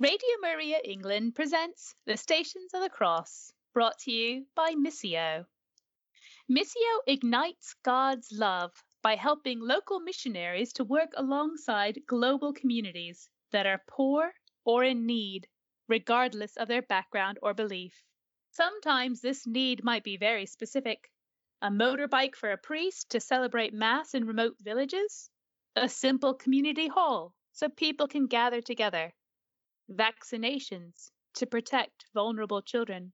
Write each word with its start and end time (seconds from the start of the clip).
Radio 0.00 0.36
Maria 0.40 0.78
England 0.82 1.34
presents 1.34 1.94
The 2.06 2.16
Stations 2.16 2.72
of 2.72 2.80
the 2.80 2.88
Cross, 2.88 3.52
brought 3.74 3.98
to 3.98 4.10
you 4.10 4.46
by 4.54 4.70
Missio. 4.70 5.44
Missio 6.50 7.00
ignites 7.06 7.74
God's 7.82 8.32
love 8.32 8.72
by 9.02 9.16
helping 9.16 9.60
local 9.60 10.00
missionaries 10.00 10.72
to 10.72 10.84
work 10.84 11.10
alongside 11.18 12.06
global 12.06 12.54
communities 12.54 13.28
that 13.52 13.66
are 13.66 13.84
poor 13.86 14.32
or 14.64 14.84
in 14.84 15.04
need, 15.04 15.46
regardless 15.86 16.56
of 16.56 16.66
their 16.66 16.80
background 16.80 17.38
or 17.42 17.52
belief. 17.52 18.02
Sometimes 18.52 19.20
this 19.20 19.46
need 19.46 19.84
might 19.84 20.02
be 20.02 20.16
very 20.16 20.46
specific 20.46 21.10
a 21.60 21.68
motorbike 21.68 22.36
for 22.36 22.52
a 22.52 22.56
priest 22.56 23.10
to 23.10 23.20
celebrate 23.20 23.74
Mass 23.74 24.14
in 24.14 24.26
remote 24.26 24.56
villages, 24.60 25.28
a 25.76 25.90
simple 25.90 26.32
community 26.32 26.88
hall 26.88 27.34
so 27.52 27.68
people 27.68 28.08
can 28.08 28.28
gather 28.28 28.62
together 28.62 29.12
vaccinations 29.90 31.10
to 31.34 31.46
protect 31.46 32.06
vulnerable 32.14 32.62
children. 32.62 33.12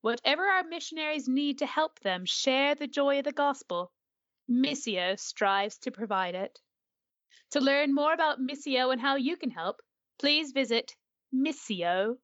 Whatever 0.00 0.44
our 0.44 0.64
missionaries 0.64 1.28
need 1.28 1.58
to 1.58 1.66
help 1.66 1.98
them 2.00 2.24
share 2.24 2.74
the 2.74 2.86
joy 2.86 3.18
of 3.18 3.24
the 3.24 3.32
gospel, 3.32 3.92
Missio 4.48 5.18
strives 5.18 5.78
to 5.78 5.90
provide 5.90 6.34
it. 6.34 6.60
To 7.50 7.60
learn 7.60 7.94
more 7.94 8.12
about 8.12 8.40
Missio 8.40 8.92
and 8.92 9.00
how 9.00 9.16
you 9.16 9.36
can 9.36 9.50
help, 9.50 9.80
please 10.18 10.52
visit 10.52 10.94
missio.org.uk. 11.34 12.18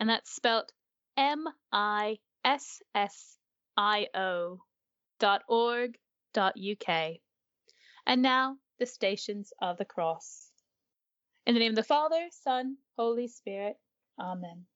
And 0.00 0.08
that's 0.08 0.34
spelt 0.34 0.72
M 1.16 1.48
I 1.70 2.18
S 2.44 2.82
S 2.94 3.38
I 3.76 4.08
O 4.14 4.60
dot 5.20 5.42
org 5.48 5.96
dot 6.34 6.54
UK. 6.58 7.20
And 8.06 8.22
now 8.22 8.56
the 8.78 8.86
stations 8.86 9.52
of 9.60 9.78
the 9.78 9.84
cross. 9.84 10.50
In 11.46 11.54
the 11.54 11.60
name 11.60 11.72
of 11.72 11.76
the 11.76 11.82
Father, 11.82 12.28
Son, 12.30 12.76
Holy 12.96 13.28
Spirit. 13.28 13.76
Amen. 14.18 14.66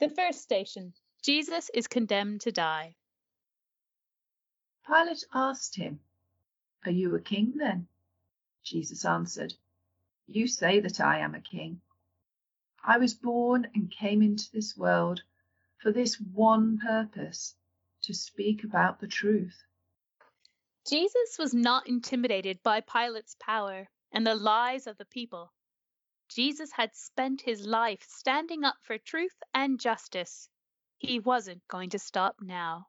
The 0.00 0.08
first 0.08 0.42
station 0.42 0.94
Jesus 1.22 1.70
is 1.72 1.86
condemned 1.86 2.40
to 2.42 2.52
die. 2.52 2.96
Pilate 4.86 5.24
asked 5.32 5.76
him, 5.76 6.00
Are 6.84 6.90
you 6.90 7.14
a 7.14 7.20
king 7.20 7.54
then? 7.56 7.86
Jesus 8.64 9.04
answered, 9.04 9.54
You 10.26 10.48
say 10.48 10.80
that 10.80 11.00
I 11.00 11.18
am 11.18 11.34
a 11.34 11.40
king. 11.40 11.80
I 12.84 12.98
was 12.98 13.14
born 13.14 13.70
and 13.74 13.90
came 13.90 14.22
into 14.22 14.50
this 14.50 14.76
world 14.76 15.22
for 15.78 15.92
this 15.92 16.20
one 16.20 16.78
purpose 16.78 17.54
to 18.02 18.14
speak 18.14 18.64
about 18.64 18.98
the 18.98 19.06
truth. 19.06 19.62
Jesus 20.84 21.38
was 21.38 21.54
not 21.54 21.86
intimidated 21.86 22.60
by 22.64 22.80
Pilate's 22.80 23.36
power 23.38 23.88
and 24.10 24.26
the 24.26 24.34
lies 24.34 24.88
of 24.88 24.98
the 24.98 25.04
people. 25.04 25.52
Jesus 26.28 26.72
had 26.72 26.96
spent 26.96 27.40
his 27.42 27.64
life 27.64 28.02
standing 28.08 28.64
up 28.64 28.74
for 28.82 28.98
truth 28.98 29.36
and 29.54 29.78
justice. 29.78 30.48
He 30.98 31.20
wasn't 31.20 31.66
going 31.68 31.90
to 31.90 32.00
stop 32.00 32.36
now. 32.40 32.88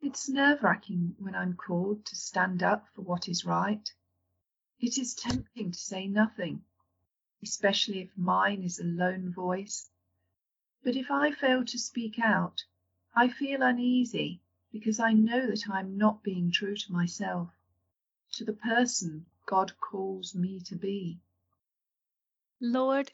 It's 0.00 0.28
nerve 0.28 0.62
wracking 0.62 1.16
when 1.18 1.34
I'm 1.34 1.54
called 1.54 2.06
to 2.06 2.16
stand 2.16 2.62
up 2.62 2.86
for 2.94 3.02
what 3.02 3.28
is 3.28 3.44
right. 3.44 3.92
It 4.80 4.96
is 4.96 5.14
tempting 5.14 5.72
to 5.72 5.78
say 5.78 6.06
nothing, 6.06 6.64
especially 7.42 8.00
if 8.00 8.16
mine 8.16 8.62
is 8.62 8.78
a 8.78 8.84
lone 8.84 9.34
voice. 9.34 9.90
But 10.82 10.96
if 10.96 11.10
I 11.10 11.32
fail 11.32 11.64
to 11.66 11.78
speak 11.78 12.18
out, 12.18 12.64
I 13.14 13.28
feel 13.28 13.60
uneasy 13.62 14.40
because 14.72 15.00
I 15.00 15.12
know 15.12 15.46
that 15.46 15.64
I 15.70 15.80
am 15.80 15.96
not 15.96 16.22
being 16.22 16.50
true 16.50 16.76
to 16.76 16.92
myself, 16.92 17.48
to 18.32 18.44
the 18.44 18.52
person 18.52 19.26
God 19.46 19.72
calls 19.80 20.34
me 20.34 20.60
to 20.66 20.76
be. 20.76 21.20
Lord, 22.60 23.10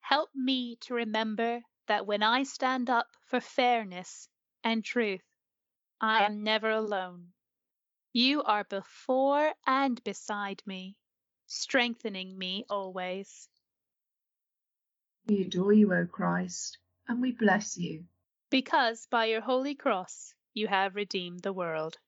help 0.00 0.30
me 0.34 0.76
to 0.82 0.94
remember 0.94 1.62
that 1.86 2.06
when 2.06 2.22
I 2.22 2.42
stand 2.42 2.90
up 2.90 3.06
for 3.26 3.40
fairness 3.40 4.28
and 4.64 4.84
truth, 4.84 5.22
I 6.00 6.24
am 6.24 6.42
never 6.42 6.70
alone. 6.70 7.32
You 8.12 8.42
are 8.42 8.64
before 8.64 9.52
and 9.66 10.02
beside 10.02 10.62
me, 10.66 10.96
strengthening 11.46 12.36
me 12.36 12.64
always. 12.68 13.48
We 15.26 15.42
adore 15.42 15.72
you, 15.72 15.92
O 15.92 16.06
Christ, 16.06 16.78
and 17.08 17.20
we 17.20 17.32
bless 17.32 17.76
you. 17.76 18.04
Because 18.50 19.06
by 19.10 19.26
your 19.26 19.40
holy 19.40 19.74
cross 19.74 20.34
you 20.56 20.66
have 20.66 20.96
redeemed 20.96 21.42
the 21.42 21.52
world. 21.52 21.98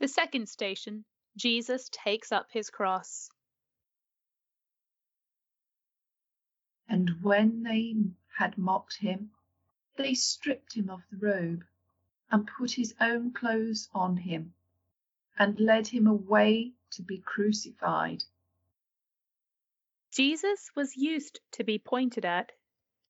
The 0.00 0.08
second 0.08 0.48
station, 0.48 1.04
Jesus 1.36 1.90
takes 1.92 2.32
up 2.32 2.46
his 2.50 2.70
cross. 2.70 3.30
And 6.88 7.22
when 7.22 7.62
they 7.62 7.94
had 8.38 8.56
mocked 8.56 8.96
him, 8.96 9.30
they 9.96 10.14
stripped 10.14 10.74
him 10.74 10.88
of 10.88 11.02
the 11.10 11.18
robe 11.18 11.66
and 12.30 12.48
put 12.48 12.72
his 12.72 12.94
own 12.98 13.32
clothes 13.32 13.90
on 13.92 14.16
him 14.16 14.54
and 15.38 15.60
led 15.60 15.88
him 15.88 16.06
away 16.06 16.72
to 16.92 17.02
be 17.02 17.18
crucified. 17.18 18.24
Jesus 20.10 20.70
was 20.74 20.96
used 20.96 21.40
to 21.52 21.62
be 21.62 21.78
pointed 21.78 22.24
at. 22.24 22.52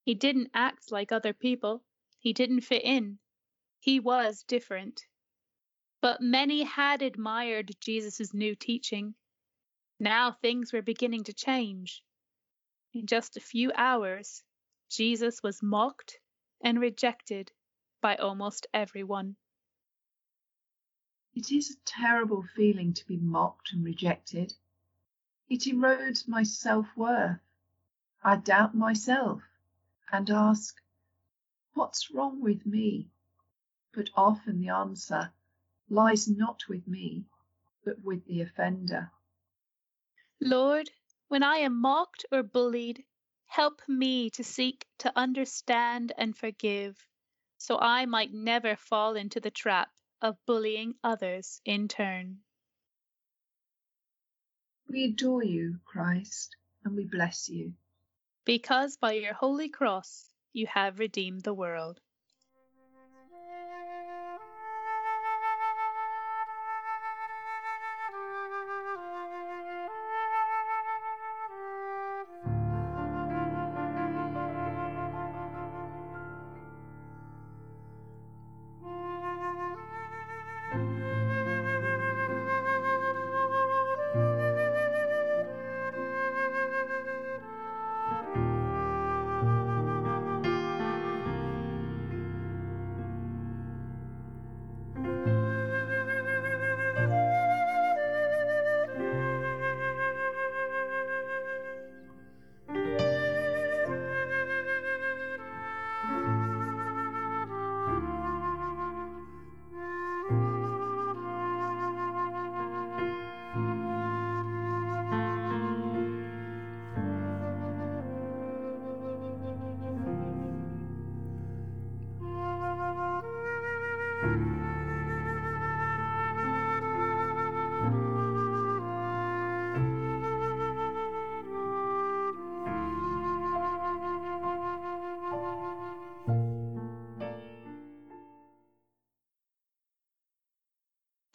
He 0.02 0.14
didn't 0.14 0.50
act 0.54 0.90
like 0.90 1.12
other 1.12 1.32
people. 1.32 1.84
He 2.18 2.32
didn't 2.32 2.62
fit 2.62 2.82
in. 2.82 3.20
He 3.78 4.00
was 4.00 4.42
different. 4.42 5.06
But 6.02 6.22
many 6.22 6.62
had 6.62 7.02
admired 7.02 7.76
Jesus' 7.78 8.32
new 8.32 8.54
teaching. 8.54 9.14
Now 9.98 10.32
things 10.32 10.72
were 10.72 10.80
beginning 10.80 11.24
to 11.24 11.34
change. 11.34 12.02
In 12.94 13.06
just 13.06 13.36
a 13.36 13.40
few 13.40 13.70
hours, 13.74 14.42
Jesus 14.88 15.42
was 15.42 15.62
mocked 15.62 16.18
and 16.62 16.80
rejected 16.80 17.52
by 18.00 18.16
almost 18.16 18.66
everyone. 18.72 19.36
It 21.34 21.52
is 21.52 21.70
a 21.70 21.80
terrible 21.84 22.42
feeling 22.42 22.94
to 22.94 23.06
be 23.06 23.18
mocked 23.18 23.72
and 23.72 23.84
rejected. 23.84 24.54
It 25.48 25.66
erodes 25.66 26.26
my 26.26 26.44
self 26.44 26.96
worth. 26.96 27.40
I 28.22 28.36
doubt 28.36 28.74
myself 28.74 29.42
and 30.10 30.30
ask, 30.30 30.80
What's 31.74 32.10
wrong 32.10 32.40
with 32.40 32.64
me? 32.64 33.10
But 33.92 34.08
often 34.14 34.60
the 34.60 34.70
answer 34.70 35.32
lies 35.90 36.28
not 36.28 36.62
with 36.68 36.86
me, 36.86 37.24
but 37.84 38.02
with 38.02 38.24
the 38.26 38.40
offender. 38.40 39.10
Lord, 40.40 40.90
when 41.28 41.42
I 41.42 41.56
am 41.56 41.80
mocked 41.80 42.24
or 42.32 42.42
bullied, 42.42 43.04
help 43.46 43.82
me 43.88 44.30
to 44.30 44.44
seek 44.44 44.86
to 44.98 45.12
understand 45.16 46.12
and 46.16 46.36
forgive, 46.36 46.96
so 47.58 47.78
I 47.78 48.06
might 48.06 48.32
never 48.32 48.76
fall 48.76 49.16
into 49.16 49.40
the 49.40 49.50
trap 49.50 49.90
of 50.22 50.38
bullying 50.46 50.94
others 51.02 51.60
in 51.64 51.88
turn. 51.88 52.38
We 54.88 55.04
adore 55.04 55.44
you, 55.44 55.78
Christ, 55.84 56.56
and 56.84 56.96
we 56.96 57.04
bless 57.04 57.48
you. 57.48 57.74
Because 58.44 58.96
by 58.96 59.12
your 59.12 59.34
holy 59.34 59.68
cross 59.68 60.32
you 60.52 60.66
have 60.66 60.98
redeemed 60.98 61.42
the 61.42 61.54
world. 61.54 62.00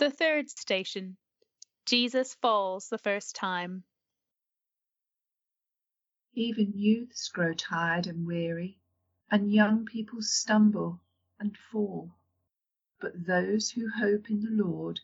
The 0.06 0.12
third 0.12 0.52
station 0.52 1.18
Jesus 1.88 2.36
falls 2.36 2.90
the 2.90 3.00
first 3.00 3.36
time. 3.36 3.86
Even 6.36 6.74
youths 6.76 7.28
grow 7.30 7.56
tired 7.56 8.06
and 8.06 8.28
weary, 8.28 8.78
and 9.32 9.52
young 9.52 9.84
people 9.84 10.22
stumble 10.22 11.02
and 11.40 11.58
fall. 11.58 12.12
But 13.00 13.26
those 13.26 13.72
who 13.72 13.90
hope 13.90 14.30
in 14.30 14.42
the 14.42 14.52
Lord 14.52 15.00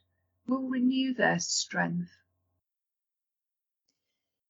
will 0.46 0.70
renew 0.70 1.16
their 1.16 1.40
strength. 1.40 2.16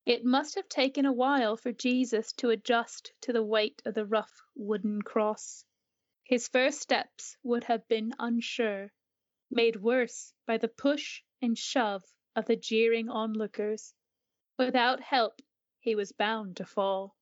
It 0.06 0.26
must 0.26 0.56
have 0.56 0.68
taken 0.68 1.06
a 1.06 1.14
while 1.14 1.56
for 1.56 1.72
Jesus 1.72 2.34
to 2.34 2.50
adjust 2.50 3.14
to 3.22 3.32
the 3.32 3.42
weight 3.42 3.82
of 3.86 3.94
the 3.94 4.06
rough 4.06 4.42
wooden 4.54 5.02
cross. 5.02 5.64
His 6.26 6.50
first 6.50 6.82
steps 6.82 7.38
would 7.42 7.64
have 7.64 7.88
been 7.88 8.14
unsure 8.20 8.92
made 9.52 9.76
worse 9.76 10.34
by 10.46 10.58
the 10.58 10.68
push 10.68 11.22
and 11.42 11.58
shove 11.58 12.04
of 12.36 12.46
the 12.46 12.56
jeering 12.56 13.10
onlookers. 13.10 13.94
Without 14.58 15.02
help, 15.02 15.42
he 15.80 15.96
was 15.96 16.12
bound 16.12 16.58
to 16.58 16.66
fall. 16.66 17.16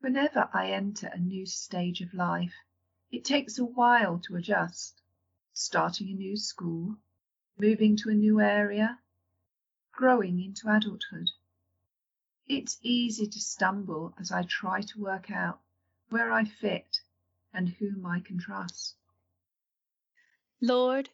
Whenever 0.00 0.48
I 0.52 0.70
enter 0.70 1.08
a 1.08 1.18
new 1.18 1.46
stage 1.46 2.00
of 2.00 2.12
life, 2.12 2.54
it 3.10 3.24
takes 3.24 3.58
a 3.58 3.64
while 3.64 4.18
to 4.20 4.36
adjust. 4.36 5.00
Starting 5.52 6.08
a 6.08 6.14
new 6.14 6.36
school, 6.36 6.96
moving 7.56 7.96
to 7.96 8.10
a 8.10 8.14
new 8.14 8.40
area, 8.40 8.98
growing 9.92 10.40
into 10.40 10.68
adulthood. 10.68 11.30
It's 12.46 12.78
easy 12.82 13.26
to 13.26 13.40
stumble 13.40 14.14
as 14.18 14.30
I 14.30 14.42
try 14.42 14.82
to 14.82 15.00
work 15.00 15.30
out 15.30 15.60
where 16.10 16.32
I 16.32 16.44
fit 16.44 17.00
and 17.52 17.68
whom 17.70 18.04
I 18.04 18.20
can 18.20 18.38
trust. 18.38 18.96
Lord, 20.66 21.10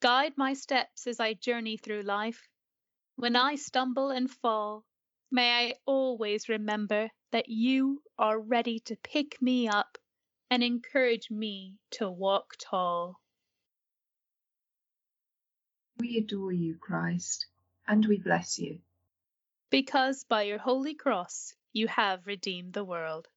guide 0.00 0.32
my 0.36 0.54
steps 0.54 1.06
as 1.06 1.20
I 1.20 1.34
journey 1.34 1.76
through 1.76 2.02
life. 2.02 2.48
When 3.14 3.36
I 3.36 3.54
stumble 3.54 4.10
and 4.10 4.28
fall, 4.28 4.84
may 5.30 5.52
I 5.52 5.74
always 5.86 6.48
remember 6.48 7.08
that 7.30 7.48
you 7.48 8.02
are 8.18 8.40
ready 8.40 8.80
to 8.80 8.96
pick 8.96 9.40
me 9.40 9.68
up 9.68 9.98
and 10.50 10.64
encourage 10.64 11.30
me 11.30 11.76
to 11.92 12.10
walk 12.10 12.56
tall. 12.58 13.20
We 16.00 16.16
adore 16.16 16.52
you, 16.52 16.76
Christ, 16.76 17.46
and 17.86 18.04
we 18.04 18.18
bless 18.18 18.58
you. 18.58 18.80
Because 19.70 20.24
by 20.24 20.42
your 20.42 20.58
holy 20.58 20.94
cross 20.94 21.54
you 21.72 21.86
have 21.86 22.26
redeemed 22.26 22.72
the 22.72 22.84
world. 22.84 23.28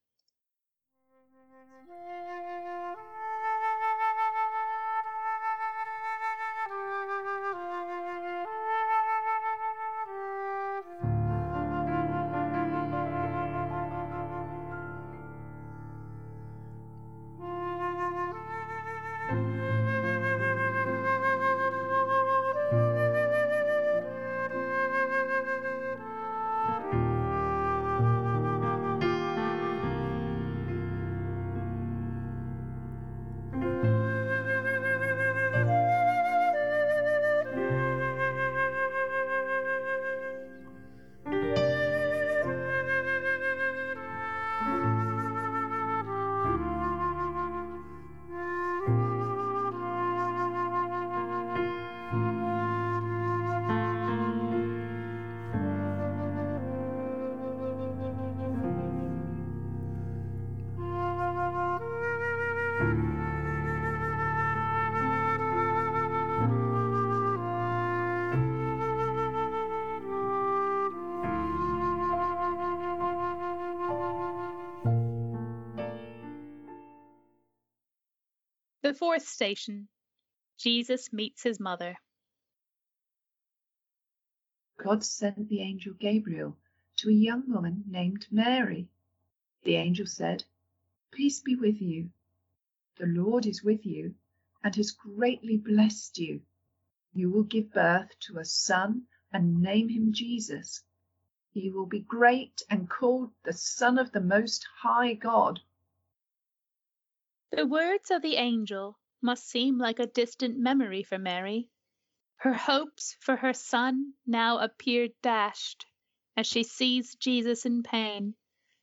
Fourth 79.02 79.28
station 79.28 79.88
Jesus 80.60 81.12
meets 81.12 81.42
his 81.42 81.60
mother. 81.60 81.96
God 84.78 85.04
sent 85.04 85.50
the 85.50 85.62
angel 85.62 85.96
Gabriel 86.00 86.56
to 86.98 87.10
a 87.10 87.12
young 87.12 87.52
woman 87.52 87.84
named 87.88 88.28
Mary. 88.30 88.88
The 89.64 89.74
angel 89.78 90.06
said, 90.06 90.44
Peace 91.12 91.40
be 91.40 91.56
with 91.56 91.82
you. 91.82 92.12
The 93.00 93.08
Lord 93.08 93.48
is 93.48 93.64
with 93.64 93.88
you 93.88 94.14
and 94.64 94.76
has 94.76 94.92
greatly 94.92 95.58
blessed 95.58 96.20
you. 96.20 96.42
You 97.12 97.32
will 97.32 97.46
give 97.46 97.74
birth 97.74 98.12
to 98.28 98.38
a 98.38 98.46
son 98.46 99.08
and 99.34 99.64
name 99.64 99.90
him 99.90 100.14
Jesus. 100.14 100.84
He 101.54 101.72
will 101.72 101.88
be 101.88 102.02
great 102.02 102.62
and 102.70 102.88
called 102.88 103.32
the 103.46 103.54
Son 103.54 103.98
of 103.98 104.12
the 104.12 104.22
Most 104.22 104.68
High 104.84 105.16
God. 105.16 105.60
The 107.54 107.68
words 107.68 108.10
of 108.12 108.22
the 108.22 108.38
angel 108.38 108.98
must 109.22 109.46
seem 109.46 109.78
like 109.78 110.00
a 110.00 110.08
distant 110.08 110.58
memory 110.58 111.04
for 111.04 111.18
Mary. 111.18 111.70
Her 112.38 112.54
hopes 112.54 113.18
for 113.20 113.36
her 113.36 113.52
son 113.52 114.14
now 114.26 114.60
appear 114.60 115.10
dashed 115.22 115.86
as 116.38 116.48
she 116.48 116.64
sees 116.64 117.16
Jesus 117.16 117.66
in 117.66 117.84
pain, 117.84 118.36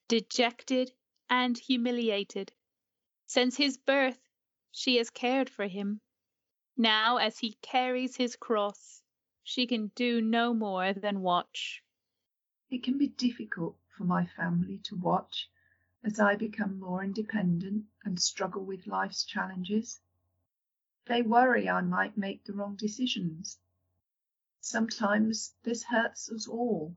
dejected 0.06 0.92
and 1.30 1.56
humiliated. 1.56 2.52
Since 3.26 3.56
his 3.56 3.78
birth, 3.78 4.20
she 4.70 4.96
has 4.96 5.08
cared 5.08 5.48
for 5.48 5.66
him. 5.66 6.02
Now, 6.76 7.16
as 7.16 7.38
he 7.38 7.54
carries 7.62 8.16
his 8.16 8.37
cross, 8.37 9.02
she 9.42 9.66
can 9.66 9.92
do 9.94 10.20
no 10.20 10.52
more 10.52 10.92
than 10.92 11.22
watch. 11.22 11.82
It 12.68 12.82
can 12.82 12.98
be 12.98 13.08
difficult 13.08 13.78
for 13.96 14.04
my 14.04 14.26
family 14.26 14.76
to 14.84 14.94
watch 14.94 15.48
as 16.05 16.21
I 16.21 16.37
become 16.37 16.78
more 16.78 17.02
independent 17.02 17.85
and 18.05 18.21
struggle 18.21 18.64
with 18.64 18.87
life's 18.87 19.25
challenges. 19.25 20.00
They 21.07 21.23
worry 21.23 21.69
I 21.69 21.81
might 21.81 22.17
make 22.17 22.45
the 22.45 22.52
wrong 22.52 22.76
decisions. 22.76 23.59
Sometimes 24.61 25.55
this 25.62 25.85
hurts 25.85 26.31
us 26.31 26.47
all, 26.47 26.95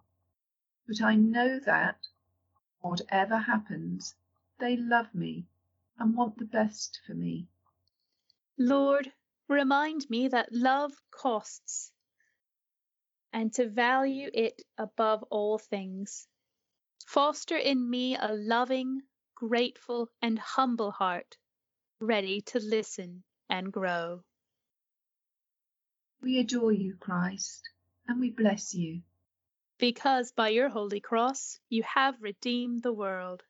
but 0.87 1.01
I 1.01 1.15
know 1.15 1.59
that, 1.59 2.07
whatever 2.81 3.37
happens, 3.37 4.15
they 4.59 4.75
love 4.75 5.13
me 5.15 5.45
and 5.97 6.15
want 6.15 6.37
the 6.37 6.45
best 6.45 6.99
for 7.05 7.13
me. 7.13 7.47
Lord, 8.57 9.11
remind 9.47 10.09
me 10.09 10.27
that 10.27 10.51
love 10.51 10.91
costs 11.09 11.91
and 13.33 13.53
to 13.53 13.69
value 13.69 14.29
it 14.33 14.61
above 14.77 15.23
all 15.29 15.57
things. 15.57 16.27
Foster 17.11 17.57
in 17.57 17.89
me 17.89 18.15
a 18.15 18.31
loving, 18.31 19.01
grateful, 19.35 20.07
and 20.21 20.39
humble 20.39 20.91
heart, 20.91 21.35
ready 21.99 22.39
to 22.39 22.57
listen 22.57 23.25
and 23.49 23.73
grow. 23.73 24.23
We 26.21 26.39
adore 26.39 26.71
you, 26.71 26.95
Christ, 26.95 27.67
and 28.07 28.21
we 28.21 28.29
bless 28.29 28.73
you. 28.73 29.01
Because 29.77 30.31
by 30.31 30.49
your 30.55 30.69
holy 30.69 31.01
cross 31.01 31.59
you 31.67 31.83
have 31.83 32.21
redeemed 32.21 32.81
the 32.81 32.93
world. 32.93 33.43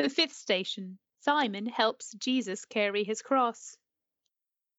The 0.00 0.08
fifth 0.08 0.32
station 0.32 0.98
Simon 1.18 1.66
helps 1.66 2.14
Jesus 2.14 2.64
carry 2.64 3.04
his 3.04 3.20
cross. 3.20 3.76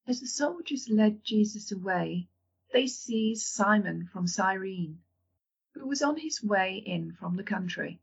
As 0.08 0.20
the 0.20 0.26
soldiers 0.26 0.90
led 0.90 1.24
Jesus 1.24 1.72
away, 1.72 2.28
they 2.74 2.88
seized 2.88 3.46
Simon 3.46 4.08
from 4.08 4.26
Cyrene, 4.26 5.04
who 5.76 5.86
was 5.86 6.02
on 6.02 6.18
his 6.18 6.42
way 6.42 6.78
in 6.78 7.14
from 7.14 7.36
the 7.36 7.44
country, 7.44 8.02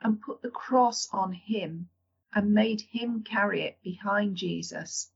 and 0.00 0.22
put 0.22 0.42
the 0.42 0.50
cross 0.50 1.08
on 1.12 1.32
him 1.32 1.88
and 2.32 2.54
made 2.54 2.82
him 2.82 3.24
carry 3.24 3.62
it 3.62 3.82
behind 3.82 4.36
Jesus. 4.36 5.10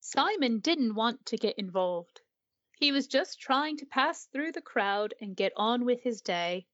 Simon 0.00 0.58
didn't 0.58 0.96
want 0.96 1.24
to 1.26 1.36
get 1.36 1.56
involved. 1.56 2.20
He 2.80 2.90
was 2.90 3.06
just 3.06 3.38
trying 3.38 3.76
to 3.76 3.86
pass 3.86 4.24
through 4.24 4.50
the 4.50 4.60
crowd 4.60 5.14
and 5.20 5.36
get 5.36 5.52
on 5.54 5.84
with 5.84 6.02
his 6.02 6.20
day. 6.20 6.66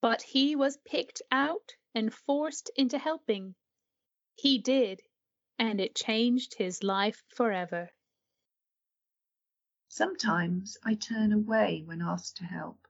But 0.00 0.22
he 0.22 0.56
was 0.56 0.76
picked 0.78 1.22
out 1.30 1.76
and 1.94 2.12
forced 2.12 2.70
into 2.76 2.98
helping. 2.98 3.54
He 4.34 4.58
did, 4.58 5.00
and 5.58 5.80
it 5.80 5.94
changed 5.94 6.54
his 6.54 6.82
life 6.82 7.22
forever. 7.28 7.90
Sometimes 9.88 10.76
I 10.84 10.94
turn 10.94 11.32
away 11.32 11.82
when 11.86 12.02
asked 12.02 12.36
to 12.38 12.44
help. 12.44 12.88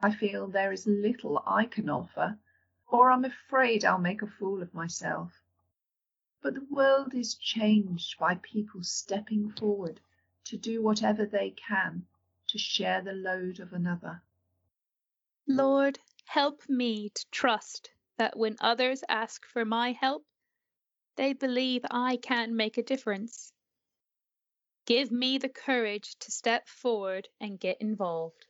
I 0.00 0.12
feel 0.12 0.48
there 0.48 0.72
is 0.72 0.86
little 0.86 1.42
I 1.46 1.66
can 1.66 1.88
offer, 1.88 2.38
or 2.88 3.10
I'm 3.10 3.24
afraid 3.24 3.84
I'll 3.84 3.98
make 3.98 4.22
a 4.22 4.26
fool 4.26 4.62
of 4.62 4.74
myself. 4.74 5.40
But 6.40 6.54
the 6.54 6.66
world 6.70 7.14
is 7.14 7.34
changed 7.34 8.18
by 8.18 8.36
people 8.36 8.82
stepping 8.82 9.52
forward 9.52 10.00
to 10.44 10.56
do 10.56 10.82
whatever 10.82 11.24
they 11.24 11.50
can 11.50 12.06
to 12.48 12.58
share 12.58 13.02
the 13.02 13.12
load 13.12 13.60
of 13.60 13.72
another. 13.72 14.22
Lord, 15.46 16.00
help 16.26 16.68
me 16.68 17.10
to 17.10 17.26
trust 17.30 17.90
that 18.18 18.36
when 18.36 18.56
others 18.60 19.02
ask 19.08 19.46
for 19.46 19.64
my 19.64 19.92
help, 19.92 20.24
they 21.16 21.32
believe 21.32 21.84
I 21.90 22.16
can 22.16 22.54
make 22.54 22.78
a 22.78 22.82
difference. 22.82 23.52
Give 24.86 25.10
me 25.10 25.38
the 25.38 25.48
courage 25.48 26.16
to 26.20 26.30
step 26.30 26.68
forward 26.68 27.28
and 27.40 27.58
get 27.58 27.80
involved. 27.80 28.46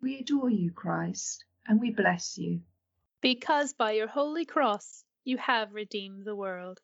We 0.00 0.18
adore 0.18 0.50
you, 0.50 0.70
Christ, 0.72 1.44
and 1.66 1.80
we 1.80 1.90
bless 1.90 2.36
you. 2.36 2.60
Because 3.20 3.72
by 3.72 3.92
your 3.92 4.08
holy 4.08 4.44
cross 4.44 5.04
you 5.24 5.36
have 5.38 5.74
redeemed 5.74 6.24
the 6.24 6.34
world. 6.34 6.80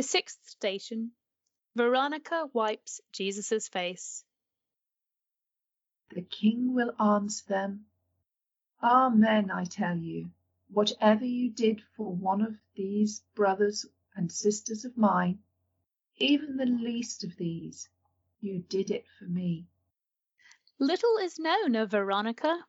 The 0.00 0.04
sixth 0.04 0.48
station 0.48 1.12
Veronica 1.76 2.48
wipes 2.54 3.02
Jesus' 3.12 3.68
face. 3.68 4.24
The 6.14 6.22
king 6.22 6.72
will 6.72 6.94
answer 6.98 7.44
them, 7.46 7.84
Amen, 8.82 9.50
I 9.50 9.64
tell 9.64 9.98
you, 9.98 10.30
whatever 10.70 11.26
you 11.26 11.50
did 11.50 11.82
for 11.98 12.14
one 12.14 12.40
of 12.40 12.56
these 12.74 13.22
brothers 13.34 13.84
and 14.16 14.32
sisters 14.32 14.86
of 14.86 14.96
mine, 14.96 15.40
even 16.16 16.56
the 16.56 16.64
least 16.64 17.22
of 17.22 17.36
these, 17.36 17.86
you 18.40 18.60
did 18.70 18.90
it 18.90 19.04
for 19.18 19.26
me. 19.26 19.66
Little 20.78 21.18
is 21.18 21.38
known 21.38 21.74
of 21.74 21.90
Veronica. 21.90 22.64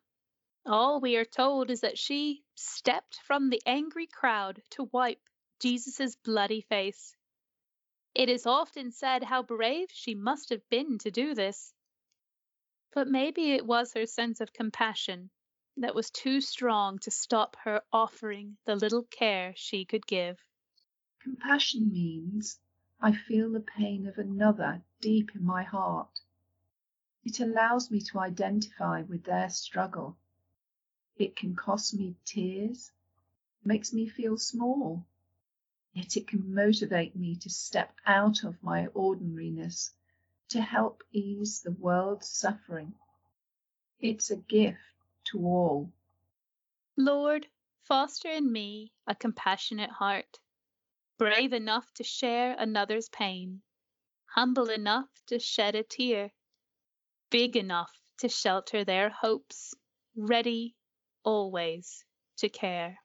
All 0.65 0.99
we 0.99 1.15
are 1.15 1.23
told 1.23 1.71
is 1.71 1.79
that 1.79 1.97
she 1.97 2.43
stepped 2.55 3.21
from 3.25 3.49
the 3.49 3.61
angry 3.65 4.07
crowd 4.07 4.61
to 4.71 4.89
wipe 4.91 5.29
Jesus' 5.61 6.17
bloody 6.17 6.59
face. 6.59 7.15
It 8.13 8.29
is 8.29 8.45
often 8.45 8.91
said 8.91 9.23
how 9.23 9.41
brave 9.43 9.89
she 9.91 10.15
must 10.15 10.49
have 10.49 10.67
been 10.69 10.97
to 10.99 11.11
do 11.11 11.33
this. 11.33 11.73
But 12.93 13.07
maybe 13.07 13.51
it 13.51 13.65
was 13.65 13.93
her 13.93 14.05
sense 14.05 14.41
of 14.41 14.51
compassion 14.51 15.29
that 15.77 15.95
was 15.95 16.11
too 16.11 16.41
strong 16.41 16.99
to 16.99 17.11
stop 17.11 17.55
her 17.63 17.81
offering 17.93 18.57
the 18.65 18.75
little 18.75 19.03
care 19.03 19.53
she 19.55 19.85
could 19.85 20.05
give. 20.05 20.43
Compassion 21.21 21.89
means 21.91 22.59
I 22.99 23.13
feel 23.13 23.49
the 23.49 23.61
pain 23.61 24.05
of 24.07 24.17
another 24.17 24.83
deep 24.99 25.33
in 25.33 25.45
my 25.45 25.63
heart. 25.63 26.19
It 27.23 27.39
allows 27.39 27.89
me 27.89 28.01
to 28.01 28.19
identify 28.19 29.03
with 29.03 29.23
their 29.23 29.49
struggle. 29.49 30.17
It 31.15 31.35
can 31.35 31.55
cost 31.55 31.93
me 31.93 32.17
tears, 32.25 32.91
makes 33.63 33.93
me 33.93 34.07
feel 34.09 34.37
small, 34.37 35.05
yet 35.93 36.15
it 36.15 36.27
can 36.27 36.53
motivate 36.53 37.15
me 37.15 37.35
to 37.35 37.49
step 37.49 37.93
out 38.05 38.43
of 38.43 38.61
my 38.63 38.87
ordinariness 38.87 39.91
to 40.49 40.61
help 40.61 41.03
ease 41.11 41.61
the 41.61 41.71
world's 41.71 42.27
suffering. 42.27 42.93
It's 43.99 44.31
a 44.31 44.37
gift 44.37 44.79
to 45.25 45.39
all. 45.45 45.91
Lord, 46.97 47.47
foster 47.83 48.29
in 48.29 48.51
me 48.51 48.91
a 49.07 49.15
compassionate 49.15 49.91
heart, 49.91 50.39
brave 51.17 51.53
enough 51.53 51.93
to 51.93 52.03
share 52.03 52.55
another's 52.57 53.09
pain, 53.09 53.61
humble 54.25 54.69
enough 54.69 55.09
to 55.27 55.39
shed 55.39 55.75
a 55.75 55.83
tear, 55.83 56.31
big 57.29 57.55
enough 57.55 57.91
to 58.17 58.29
shelter 58.29 58.83
their 58.83 59.09
hopes, 59.09 59.73
ready 60.15 60.75
always 61.23 62.03
to 62.37 62.49
care. 62.49 62.99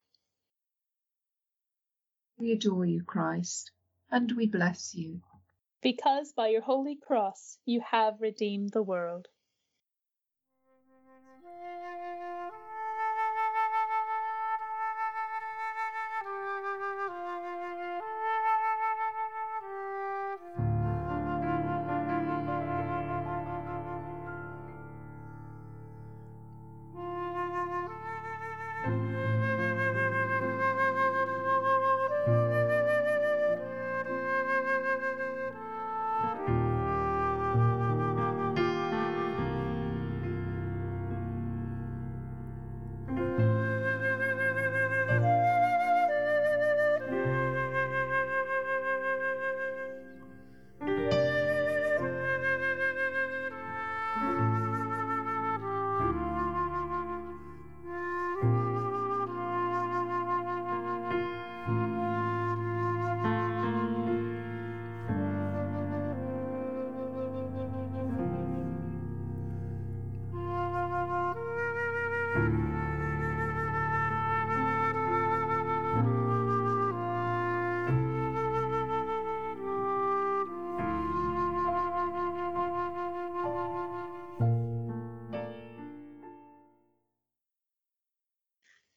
We 2.39 2.53
adore 2.53 2.85
you, 2.85 3.03
Christ, 3.03 3.71
and 4.11 4.33
we 4.33 4.47
bless 4.47 4.95
you. 4.95 5.23
Because 5.81 6.33
by 6.33 6.49
your 6.49 6.63
holy 6.63 6.97
cross 6.97 7.59
you 7.65 7.81
have 7.81 8.21
redeemed 8.21 8.73
the 8.73 8.83
world. 8.83 9.29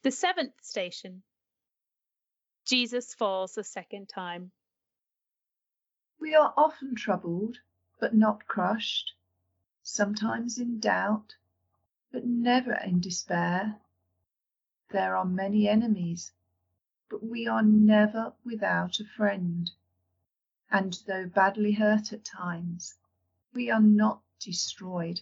The 0.09 0.15
seventh 0.15 0.63
station 0.63 1.21
Jesus 2.65 3.13
falls 3.13 3.55
a 3.59 3.63
second 3.63 4.09
time. 4.09 4.51
We 6.19 6.33
are 6.33 6.51
often 6.57 6.95
troubled, 6.95 7.59
but 7.99 8.15
not 8.15 8.47
crushed, 8.47 9.13
sometimes 9.83 10.57
in 10.57 10.79
doubt, 10.79 11.35
but 12.11 12.25
never 12.25 12.73
in 12.73 13.01
despair. 13.01 13.79
There 14.89 15.15
are 15.15 15.25
many 15.25 15.69
enemies, 15.69 16.31
but 17.07 17.23
we 17.23 17.45
are 17.45 17.61
never 17.61 18.33
without 18.43 18.99
a 18.99 19.05
friend. 19.05 19.69
And 20.71 20.93
though 21.05 21.27
badly 21.27 21.73
hurt 21.73 22.11
at 22.13 22.25
times, 22.25 22.97
we 23.53 23.69
are 23.69 23.79
not 23.79 24.23
destroyed. 24.39 25.21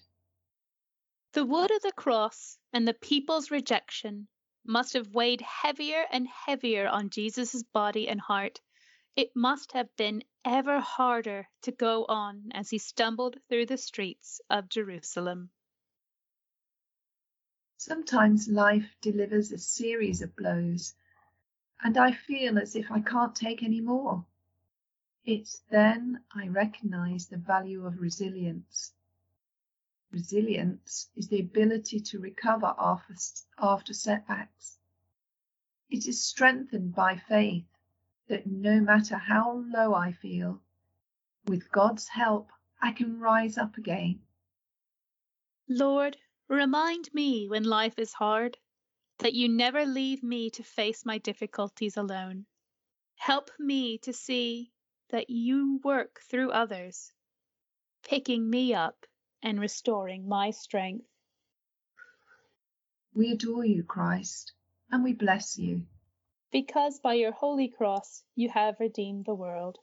The 1.34 1.45
wood 1.45 1.71
of 1.71 1.82
the 1.82 1.91
cross 1.91 2.58
and 2.71 2.88
the 2.88 2.93
people's 2.93 3.52
rejection 3.52 4.30
must 4.67 4.93
have 4.93 5.15
weighed 5.15 5.41
heavier 5.41 6.06
and 6.12 6.27
heavier 6.27 6.88
on 6.88 7.10
Jesus' 7.10 7.63
body 7.63 8.08
and 8.08 8.19
heart. 8.19 8.62
It 9.15 9.36
must 9.36 9.71
have 9.71 9.95
been 9.95 10.23
ever 10.45 10.80
harder 10.80 11.47
to 11.63 11.71
go 11.71 12.06
on 12.06 12.51
as 12.53 12.69
he 12.69 12.77
stumbled 12.77 13.38
through 13.49 13.65
the 13.65 13.77
streets 13.77 14.41
of 14.49 14.69
Jerusalem. 14.69 15.49
Sometimes 17.77 18.47
life 18.47 18.95
delivers 19.01 19.51
a 19.51 19.58
series 19.58 20.21
of 20.21 20.36
blows, 20.36 20.93
and 21.82 21.97
I 21.97 22.12
feel 22.12 22.58
as 22.58 22.75
if 22.75 22.91
I 22.91 23.01
can't 23.01 23.36
take 23.36 23.63
any 23.63 23.82
more. 23.82 24.25
It's 25.23 25.62
then 25.69 26.23
I 26.34 26.47
recognize 26.47 27.27
the 27.27 27.38
value 27.38 27.86
of 27.86 28.01
resilience. 28.01 28.93
Resilience 30.12 31.10
is 31.15 31.28
the 31.28 31.41
ability 31.41 32.00
to 32.00 32.20
recover 32.20 32.74
after, 32.78 33.13
after 33.60 33.93
setbacks. 33.93 34.78
It 35.89 36.08
is 36.08 36.24
strengthened 36.24 36.96
by 36.96 37.17
faith 37.17 37.65
that 38.28 38.48
no 38.48 38.80
matter 38.80 39.17
how 39.17 39.63
low 39.67 39.93
I 39.93 40.13
feel, 40.13 40.62
with 41.46 41.72
God's 41.72 42.08
help, 42.08 42.52
I 42.82 42.91
can 42.91 43.20
rise 43.20 43.58
up 43.58 43.78
again. 43.78 44.22
Lord, 45.67 46.17
remind 46.48 47.13
me 47.13 47.48
when 47.48 47.63
life 47.63 48.00
is 48.00 48.13
hard 48.13 48.58
that 49.20 49.34
you 49.34 49.50
never 49.50 49.86
leave 49.86 50.24
me 50.24 50.50
to 50.52 50.63
face 50.63 51.06
my 51.06 51.17
difficulties 51.17 51.98
alone. 51.98 52.46
Help 53.15 53.52
me 53.60 53.98
to 54.00 54.13
see 54.13 54.72
that 55.10 55.30
you 55.30 55.82
work 55.84 56.22
through 56.30 56.52
others, 56.52 57.12
picking 58.04 58.50
me 58.50 58.74
up 58.74 59.06
and 59.41 59.60
restoring 59.60 60.28
my 60.28 60.52
strength. 60.52 61.06
We 63.13 63.32
adore 63.32 63.65
you, 63.65 63.84
Christ, 63.84 64.54
and 64.91 65.04
we 65.04 65.13
bless 65.13 65.58
you. 65.58 65.86
Because 66.52 67.00
by 67.00 67.15
your 67.15 67.32
holy 67.32 67.67
cross 67.67 68.23
you 68.36 68.50
have 68.50 68.80
redeemed 68.80 69.26
the 69.26 69.36
world. 69.36 69.80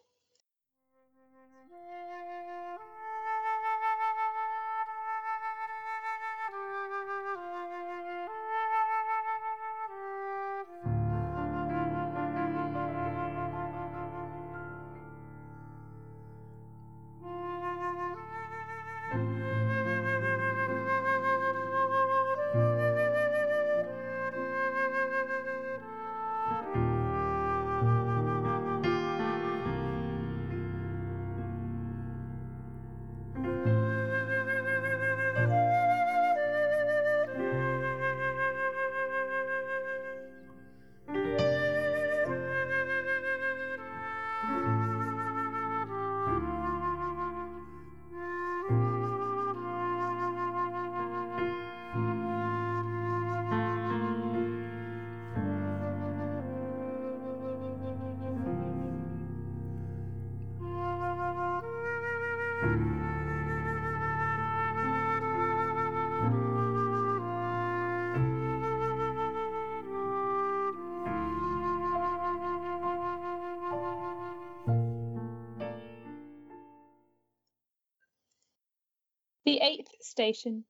Station 80.15 80.65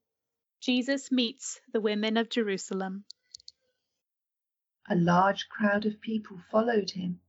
Jesus 0.58 1.12
meets 1.12 1.60
the 1.70 1.80
women 1.82 2.16
of 2.16 2.30
Jerusalem. 2.30 3.04
A 4.88 4.96
large 4.96 5.50
crowd 5.50 5.84
of 5.84 6.00
people 6.00 6.38
followed 6.50 6.92
him. 6.92 7.20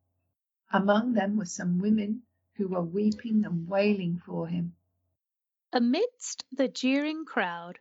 Among 0.72 1.12
them 1.12 1.36
were 1.36 1.44
some 1.60 1.78
women 1.78 2.24
who 2.54 2.70
were 2.70 2.82
weeping 2.82 3.44
and 3.44 3.68
wailing 3.68 4.22
for 4.26 4.48
him. 4.48 4.78
Amidst 5.74 6.46
the 6.54 6.70
jeering 6.70 7.26
crowd, 7.26 7.80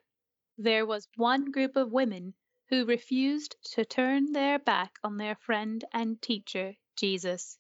there 0.59 0.85
was 0.85 1.07
one 1.15 1.53
group 1.53 1.77
of 1.77 1.93
women 1.93 2.35
who 2.71 2.87
refused 2.87 3.55
to 3.75 3.85
turn 3.85 4.33
their 4.33 4.59
back 4.59 4.99
on 5.05 5.17
their 5.17 5.37
friend 5.37 5.85
and 5.93 6.21
teacher, 6.21 6.75
Jesus. 6.97 7.57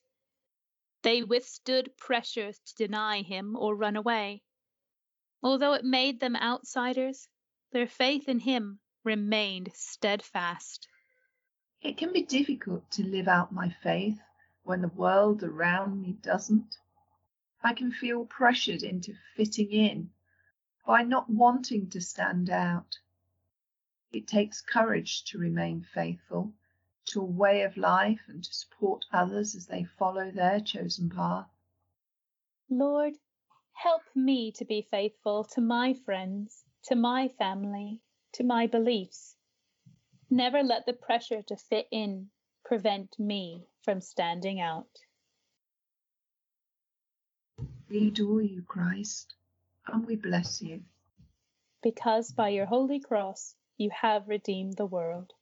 They 1.02 1.22
withstood 1.22 1.96
pressure 1.96 2.52
to 2.52 2.74
deny 2.74 3.22
him 3.22 3.54
or 3.54 3.76
run 3.76 3.94
away. 3.94 4.42
Although 5.44 5.74
it 5.74 5.84
made 5.84 6.20
them 6.20 6.36
outsiders, 6.36 7.28
their 7.70 7.86
faith 7.86 8.30
in 8.30 8.38
him 8.38 8.80
remained 9.04 9.70
steadfast. 9.74 10.88
It 11.82 11.98
can 11.98 12.14
be 12.14 12.22
difficult 12.22 12.90
to 12.92 13.06
live 13.06 13.28
out 13.28 13.52
my 13.52 13.68
faith 13.68 14.18
when 14.62 14.80
the 14.80 14.88
world 14.88 15.42
around 15.42 16.00
me 16.00 16.12
doesn't. 16.12 16.78
I 17.62 17.74
can 17.74 17.92
feel 17.92 18.24
pressured 18.24 18.82
into 18.82 19.18
fitting 19.36 19.70
in 19.70 20.14
by 20.86 21.02
not 21.02 21.28
wanting 21.28 21.90
to 21.90 22.00
stand 22.00 22.48
out. 22.48 22.96
It 24.12 24.26
takes 24.26 24.62
courage 24.62 25.24
to 25.24 25.38
remain 25.38 25.86
faithful 25.92 26.54
to 27.08 27.20
a 27.20 27.24
way 27.24 27.60
of 27.64 27.76
life 27.76 28.22
and 28.28 28.42
to 28.42 28.54
support 28.54 29.04
others 29.12 29.54
as 29.54 29.66
they 29.66 29.84
follow 29.84 30.30
their 30.30 30.60
chosen 30.60 31.10
path. 31.10 31.50
Lord, 32.70 33.18
help 33.74 34.02
me 34.14 34.52
to 34.52 34.64
be 34.64 34.86
faithful 34.90 35.44
to 35.44 35.60
my 35.60 35.92
friends, 35.92 36.64
to 36.84 36.94
my 36.94 37.28
family, 37.28 38.00
to 38.32 38.42
my 38.42 38.66
beliefs. 38.66 39.36
Never 40.30 40.62
let 40.62 40.86
the 40.86 40.92
pressure 40.92 41.42
to 41.42 41.56
fit 41.56 41.86
in 41.90 42.30
prevent 42.64 43.18
me 43.18 43.66
from 43.82 44.00
standing 44.00 44.60
out. 44.60 44.88
We 47.90 48.08
adore 48.08 48.42
you, 48.42 48.62
Christ, 48.62 49.34
and 49.86 50.06
we 50.06 50.16
bless 50.16 50.62
you. 50.62 50.82
Because 51.82 52.32
by 52.32 52.48
your 52.48 52.66
holy 52.66 53.00
cross 53.00 53.54
you 53.76 53.90
have 53.90 54.28
redeemed 54.28 54.76
the 54.76 54.86
world. 54.86 55.32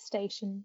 Station 0.00 0.64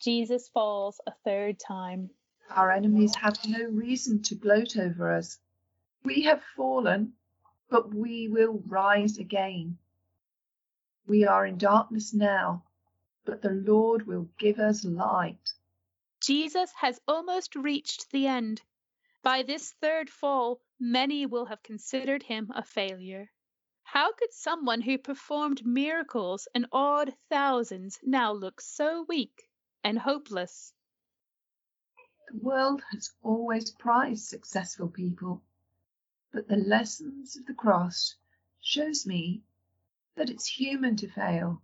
Jesus 0.00 0.48
falls 0.48 1.00
a 1.06 1.12
third 1.24 1.58
time. 1.58 2.10
Our 2.50 2.70
enemies 2.70 3.14
have 3.14 3.38
no 3.48 3.64
reason 3.64 4.20
to 4.24 4.34
gloat 4.34 4.76
over 4.76 5.10
us. 5.10 5.38
We 6.02 6.24
have 6.24 6.42
fallen, 6.56 7.14
but 7.70 7.94
we 7.94 8.28
will 8.28 8.62
rise 8.66 9.16
again. 9.16 9.78
We 11.06 11.24
are 11.24 11.46
in 11.46 11.56
darkness 11.56 12.12
now, 12.12 12.64
but 13.24 13.40
the 13.40 13.50
Lord 13.50 14.06
will 14.06 14.28
give 14.38 14.58
us 14.58 14.84
light. 14.84 15.54
Jesus 16.20 16.70
has 16.72 17.00
almost 17.08 17.56
reached 17.56 18.10
the 18.10 18.26
end. 18.26 18.60
By 19.22 19.42
this 19.42 19.72
third 19.80 20.10
fall, 20.10 20.60
many 20.78 21.24
will 21.24 21.46
have 21.46 21.62
considered 21.62 22.24
him 22.24 22.52
a 22.54 22.62
failure. 22.62 23.30
How 23.86 24.12
could 24.12 24.32
someone 24.32 24.80
who 24.80 24.98
performed 24.98 25.64
miracles 25.64 26.48
and 26.54 26.66
awed 26.72 27.14
thousands 27.28 28.00
now 28.02 28.32
look 28.32 28.60
so 28.60 29.04
weak 29.04 29.48
and 29.84 29.98
hopeless? 29.98 30.72
The 32.28 32.38
world 32.38 32.82
has 32.90 33.12
always 33.22 33.70
prized 33.70 34.24
successful 34.24 34.88
people, 34.88 35.42
but 36.32 36.48
the 36.48 36.56
lessons 36.56 37.36
of 37.36 37.46
the 37.46 37.54
cross 37.54 38.16
shows 38.60 39.06
me 39.06 39.42
that 40.16 40.30
it's 40.30 40.46
human 40.46 40.96
to 40.96 41.08
fail. 41.08 41.62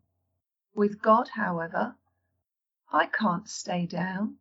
With 0.74 1.02
God, 1.02 1.30
however, 1.30 1.96
I 2.92 3.06
can't 3.06 3.48
stay 3.48 3.86
down. 3.86 4.38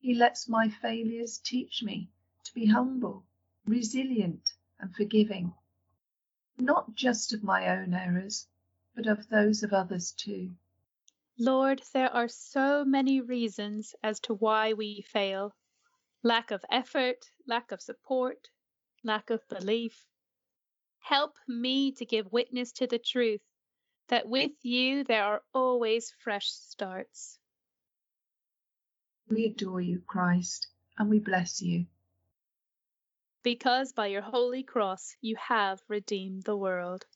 He 0.00 0.14
lets 0.14 0.48
my 0.48 0.68
failures 0.68 1.38
teach 1.38 1.82
me 1.82 2.10
to 2.44 2.52
be 2.52 2.66
humble, 2.66 3.24
resilient, 3.64 4.52
and 4.78 4.94
forgiving 4.94 5.54
not 6.64 6.94
just 6.94 7.32
of 7.32 7.42
my 7.42 7.66
own 7.68 7.92
errors, 7.92 8.46
but 8.94 9.06
of 9.06 9.28
those 9.28 9.62
of 9.62 9.72
others 9.72 10.12
too. 10.12 10.54
Lord, 11.38 11.82
there 11.92 12.12
are 12.14 12.28
so 12.28 12.84
many 12.84 13.20
reasons 13.20 13.94
as 14.02 14.20
to 14.20 14.34
why 14.34 14.72
we 14.72 15.02
fail 15.02 15.56
lack 16.22 16.52
of 16.52 16.64
effort, 16.70 17.30
lack 17.46 17.72
of 17.72 17.80
support, 17.80 18.48
lack 19.02 19.30
of 19.30 19.46
belief. 19.48 20.06
Help 21.00 21.34
me 21.48 21.90
to 21.92 22.06
give 22.06 22.30
witness 22.30 22.70
to 22.72 22.86
the 22.86 22.98
truth 22.98 23.40
that 24.08 24.28
with 24.28 24.52
you 24.62 25.02
there 25.02 25.24
are 25.24 25.42
always 25.52 26.12
fresh 26.22 26.48
starts. 26.48 27.38
We 29.28 29.46
adore 29.46 29.80
you, 29.80 30.00
Christ, 30.06 30.68
and 30.96 31.10
we 31.10 31.18
bless 31.18 31.60
you 31.60 31.86
because 33.42 33.92
by 33.92 34.06
your 34.06 34.22
holy 34.22 34.62
cross 34.62 35.16
you 35.20 35.36
have 35.36 35.80
redeemed 35.88 36.44
the 36.44 36.56
world. 36.56 37.06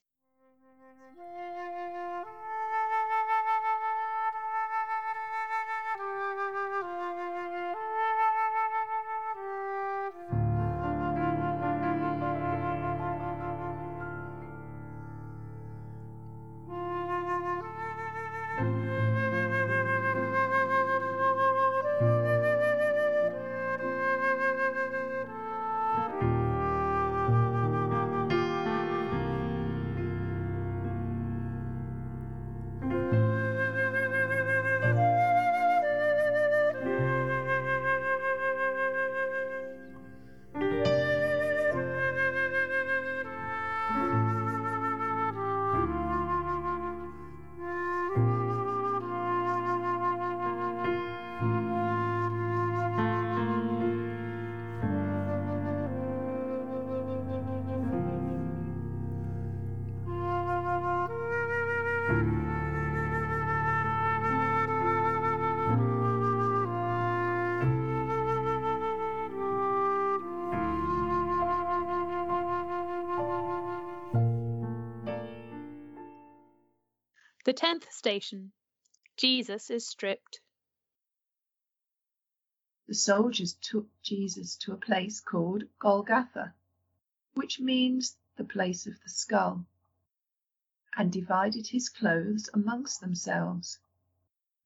Tenth 77.56 77.90
station 77.90 78.52
Jesus 79.16 79.70
is 79.70 79.88
stripped. 79.88 80.40
The 82.86 82.94
soldiers 82.94 83.54
took 83.54 83.88
Jesus 84.02 84.56
to 84.56 84.72
a 84.72 84.76
place 84.76 85.20
called 85.20 85.64
Golgotha, 85.78 86.54
which 87.32 87.58
means 87.58 88.18
the 88.36 88.44
place 88.44 88.86
of 88.86 89.00
the 89.02 89.08
skull, 89.08 89.64
and 90.94 91.10
divided 91.10 91.66
his 91.66 91.88
clothes 91.88 92.50
amongst 92.52 93.00
themselves, 93.00 93.78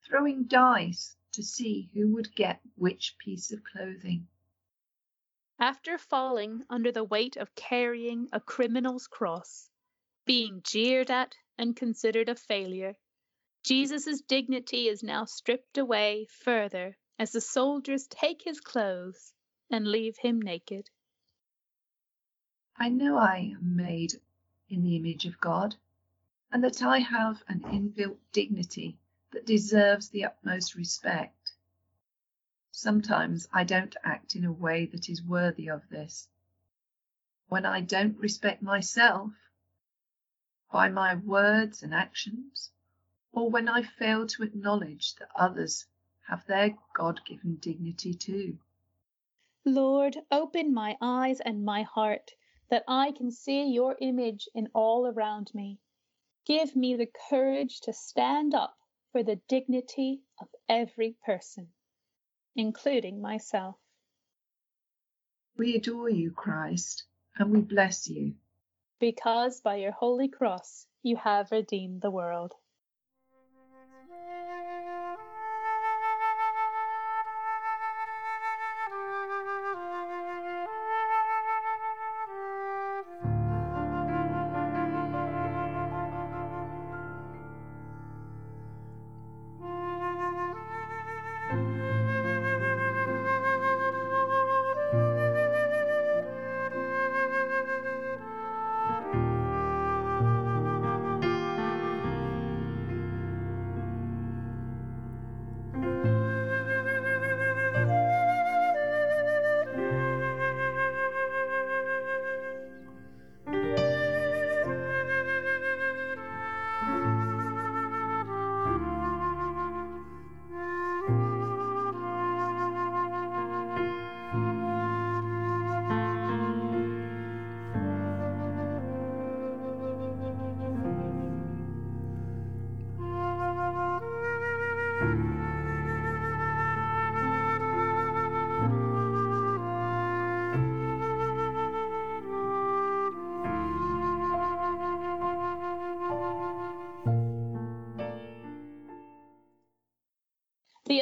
throwing 0.05 0.44
dice 0.44 1.16
to 1.33 1.44
see 1.44 1.90
who 1.94 2.09
would 2.14 2.35
get 2.35 2.61
which 2.74 3.16
piece 3.18 3.53
of 3.53 3.62
clothing. 3.62 4.26
After 5.61 5.96
falling 5.96 6.64
under 6.68 6.90
the 6.90 7.05
weight 7.05 7.37
of 7.37 7.55
carrying 7.55 8.29
a 8.33 8.40
criminal's 8.40 9.07
cross, 9.07 9.70
being 10.24 10.61
jeered 10.62 11.11
at 11.11 11.37
and 11.61 11.77
considered 11.77 12.31
a 12.31 12.35
failure, 12.35 12.96
Jesus' 13.62 14.23
dignity 14.23 14.88
is 14.88 15.03
now 15.03 15.27
stripped 15.27 15.77
away 15.77 16.27
further 16.31 16.96
as 17.18 17.33
the 17.33 17.40
soldiers 17.42 18.07
take 18.07 18.40
his 18.42 18.61
clothes 18.61 19.35
and 19.70 19.87
leave 19.87 20.16
him 20.16 20.40
naked. 20.40 20.88
I 22.79 22.88
know 22.88 23.18
I 23.18 23.53
am 23.55 23.77
made 23.77 24.14
in 24.70 24.83
the 24.83 24.96
image 24.96 25.27
of 25.27 25.38
God, 25.38 25.77
and 26.51 26.64
that 26.64 26.83
I 26.83 27.01
have 27.01 27.42
an 27.46 27.61
inbuilt 27.61 28.16
dignity 28.33 28.96
that 29.33 29.44
deserves 29.44 30.09
the 30.09 30.25
utmost 30.25 30.75
respect. 30.75 31.53
Sometimes 32.70 33.46
I 33.53 33.64
don't 33.64 33.96
act 34.03 34.35
in 34.35 34.46
a 34.46 34.53
way 34.53 34.87
that 34.87 35.11
is 35.11 35.23
worthy 35.23 35.68
of 35.68 35.87
this. 35.90 36.27
When 37.49 37.66
I 37.66 37.83
don't 37.83 38.16
respect 38.16 38.62
myself 38.62 39.33
by 40.73 40.89
my 40.89 41.15
words 41.15 41.83
and 41.83 41.93
actions, 41.93 42.71
or 43.33 43.51
when 43.51 43.69
I 43.69 43.83
fail 43.83 44.27
to 44.27 44.43
acknowledge 44.43 45.15
that 45.17 45.31
others 45.35 45.87
have 46.29 46.47
their 46.47 46.77
God 46.95 47.21
given 47.25 47.57
dignity 47.57 48.15
too. 48.15 48.59
Lord, 49.65 50.17
open 50.31 50.73
my 50.73 50.97
eyes 51.01 51.41
and 51.41 51.65
my 51.65 51.83
heart 51.83 52.31
that 52.71 52.85
I 52.87 53.13
can 53.13 53.31
see 53.31 53.65
your 53.65 53.97
image 54.01 54.49
in 54.55 54.69
all 54.73 55.07
around 55.07 55.51
me. 55.55 55.79
Give 56.47 56.75
me 56.75 56.95
the 56.97 57.11
courage 57.29 57.81
to 57.83 57.93
stand 57.93 58.55
up 58.55 58.77
for 59.13 59.23
the 59.23 59.37
dignity 59.49 60.23
of 60.41 60.49
every 60.69 61.17
person, 61.25 61.69
including 62.57 63.21
myself. 63.21 63.77
We 65.57 65.75
adore 65.75 66.09
you, 66.09 66.31
Christ, 66.31 67.05
and 67.37 67.51
we 67.51 67.61
bless 67.61 68.09
you. 68.09 68.35
Because 69.01 69.61
by 69.61 69.77
your 69.77 69.91
holy 69.91 70.29
cross 70.29 70.87
you 71.03 71.17
have 71.17 71.51
redeemed 71.51 72.03
the 72.03 72.11
world. 72.13 72.55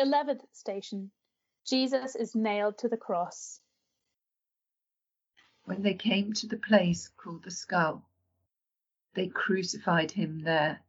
The 0.08 0.14
eleventh 0.14 0.46
station 0.54 1.10
Jesus 1.66 2.16
is 2.16 2.34
nailed 2.34 2.78
to 2.78 2.88
the 2.88 2.96
cross. 2.96 3.60
When 5.64 5.82
they 5.82 5.92
came 5.92 6.32
to 6.32 6.46
the 6.46 6.56
place 6.56 7.08
called 7.08 7.42
the 7.42 7.50
skull, 7.50 8.08
they 9.12 9.28
crucified 9.28 10.12
him 10.12 10.40
there 10.40 10.80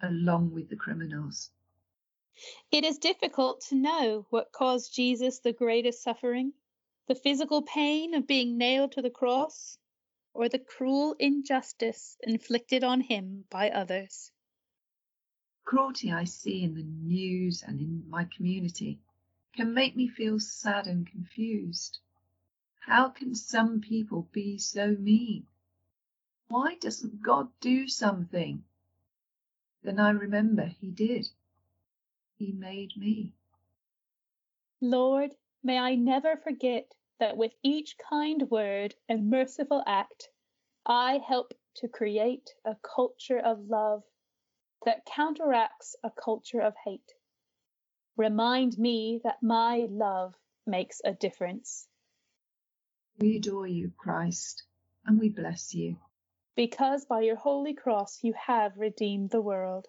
along 0.00 0.52
with 0.52 0.68
the 0.68 0.76
criminals. 0.76 1.50
It 2.70 2.84
is 2.84 2.98
difficult 2.98 3.62
to 3.62 3.74
know 3.74 4.26
what 4.30 4.52
caused 4.52 4.94
Jesus 4.94 5.40
the 5.40 5.52
greatest 5.52 6.04
suffering 6.04 6.52
the 7.08 7.16
physical 7.16 7.62
pain 7.62 8.14
of 8.14 8.28
being 8.28 8.56
nailed 8.56 8.92
to 8.92 9.02
the 9.02 9.10
cross, 9.10 9.76
or 10.32 10.48
the 10.48 10.60
cruel 10.60 11.16
injustice 11.18 12.16
inflicted 12.22 12.84
on 12.84 13.00
him 13.00 13.44
by 13.50 13.70
others 13.70 14.30
cruelty 15.66 16.12
I 16.12 16.22
see 16.22 16.62
in 16.62 16.74
the 16.74 16.84
news 16.84 17.64
and 17.64 17.80
in 17.80 18.08
my 18.08 18.24
community 18.24 19.00
can 19.52 19.74
make 19.74 19.96
me 19.96 20.06
feel 20.06 20.38
sad 20.38 20.86
and 20.86 21.04
confused. 21.04 21.98
How 22.78 23.08
can 23.08 23.34
some 23.34 23.80
people 23.80 24.28
be 24.30 24.58
so 24.58 24.92
mean? 24.92 25.48
Why 26.46 26.76
doesn't 26.76 27.20
God 27.20 27.48
do 27.60 27.88
something? 27.88 28.62
Then 29.82 29.98
I 29.98 30.10
remember 30.10 30.66
He 30.66 30.92
did. 30.92 31.28
He 32.38 32.52
made 32.52 32.96
me. 32.96 33.32
Lord, 34.80 35.34
may 35.64 35.78
I 35.78 35.96
never 35.96 36.36
forget 36.36 36.94
that 37.18 37.36
with 37.36 37.52
each 37.64 37.96
kind 37.98 38.48
word 38.50 38.94
and 39.08 39.30
merciful 39.30 39.82
act, 39.84 40.28
I 40.84 41.18
help 41.26 41.54
to 41.76 41.88
create 41.88 42.54
a 42.64 42.76
culture 42.76 43.40
of 43.40 43.68
love 43.68 44.04
that 44.84 45.04
counteracts 45.06 45.96
a 46.04 46.10
culture 46.10 46.60
of 46.60 46.74
hate. 46.84 47.14
Remind 48.16 48.78
me 48.78 49.20
that 49.24 49.42
my 49.42 49.86
love 49.90 50.34
makes 50.66 51.00
a 51.04 51.12
difference. 51.12 51.88
We 53.18 53.36
adore 53.36 53.66
you, 53.66 53.92
Christ, 53.96 54.64
and 55.04 55.18
we 55.18 55.28
bless 55.28 55.74
you. 55.74 55.96
Because 56.54 57.04
by 57.04 57.20
your 57.20 57.36
holy 57.36 57.74
cross 57.74 58.22
you 58.22 58.32
have 58.34 58.78
redeemed 58.78 59.30
the 59.30 59.42
world. 59.42 59.88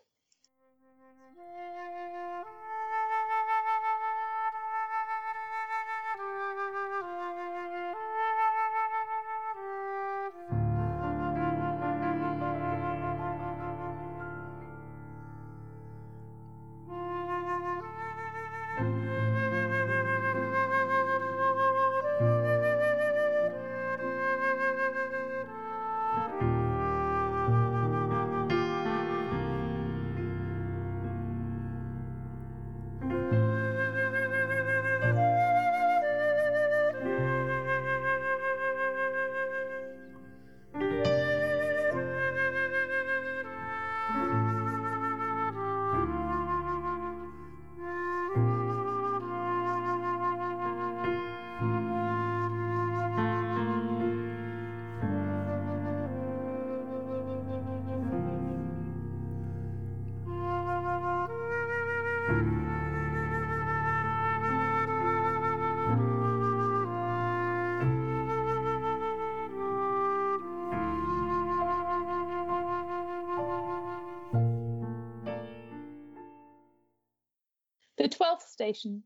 Twelfth 78.17 78.49
station 78.49 79.03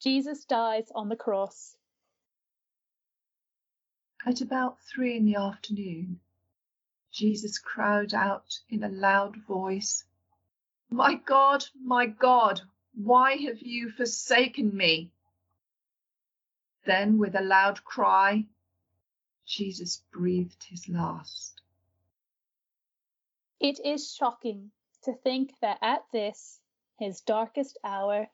Jesus 0.00 0.44
dies 0.44 0.90
on 0.94 1.08
the 1.08 1.16
cross. 1.16 1.76
At 4.26 4.40
about 4.40 4.78
three 4.82 5.16
in 5.16 5.24
the 5.24 5.36
afternoon, 5.36 6.18
Jesus 7.12 7.58
cried 7.58 8.12
out 8.12 8.60
in 8.68 8.82
a 8.82 8.88
loud 8.88 9.36
voice, 9.46 10.04
My 10.90 11.14
God, 11.14 11.64
my 11.80 12.06
God, 12.06 12.60
why 12.94 13.36
have 13.36 13.60
you 13.60 13.90
forsaken 13.90 14.76
me? 14.76 15.12
Then, 16.84 17.18
with 17.18 17.36
a 17.36 17.42
loud 17.42 17.84
cry, 17.84 18.44
Jesus 19.46 20.02
breathed 20.12 20.64
his 20.64 20.88
last. 20.88 21.60
It 23.60 23.78
is 23.84 24.12
shocking 24.12 24.72
to 25.04 25.12
think 25.14 25.54
that 25.60 25.78
at 25.80 26.04
this, 26.12 26.60
his 26.98 27.20
darkest 27.20 27.78
hour, 27.84 28.28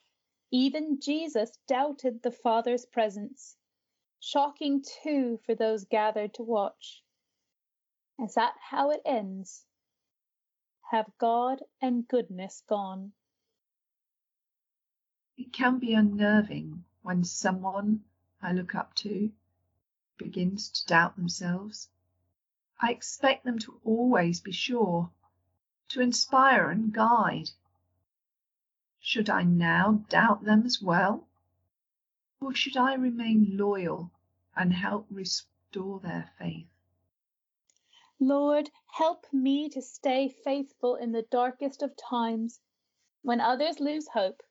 even 0.54 1.00
Jesus 1.00 1.50
doubted 1.66 2.22
the 2.22 2.30
Father's 2.30 2.86
presence. 2.86 3.56
Shocking 4.20 4.84
too 5.02 5.40
for 5.44 5.56
those 5.56 5.84
gathered 5.84 6.34
to 6.34 6.44
watch. 6.44 7.02
Is 8.20 8.34
that 8.34 8.54
how 8.60 8.92
it 8.92 9.00
ends? 9.04 9.64
Have 10.92 11.10
God 11.18 11.60
and 11.82 12.06
goodness 12.06 12.62
gone? 12.68 13.10
It 15.36 15.52
can 15.52 15.80
be 15.80 15.92
unnerving 15.92 16.84
when 17.02 17.24
someone 17.24 18.04
I 18.40 18.52
look 18.52 18.76
up 18.76 18.94
to 18.98 19.32
begins 20.18 20.70
to 20.70 20.86
doubt 20.86 21.16
themselves. 21.16 21.88
I 22.80 22.92
expect 22.92 23.44
them 23.44 23.58
to 23.58 23.80
always 23.82 24.40
be 24.40 24.52
sure, 24.52 25.10
to 25.88 26.00
inspire 26.00 26.70
and 26.70 26.92
guide. 26.92 27.50
Should 29.06 29.28
I 29.28 29.42
now 29.42 30.02
doubt 30.08 30.44
them 30.44 30.64
as 30.64 30.80
well? 30.80 31.28
Or 32.40 32.54
should 32.54 32.78
I 32.78 32.94
remain 32.94 33.54
loyal 33.54 34.10
and 34.56 34.72
help 34.72 35.06
restore 35.10 36.00
their 36.00 36.32
faith? 36.38 36.70
Lord, 38.18 38.70
help 38.86 39.26
me 39.30 39.68
to 39.68 39.82
stay 39.82 40.30
faithful 40.30 40.96
in 40.96 41.12
the 41.12 41.26
darkest 41.30 41.82
of 41.82 41.94
times. 41.98 42.62
When 43.20 43.42
others 43.42 43.78
lose 43.78 44.08
hope, 44.08 44.42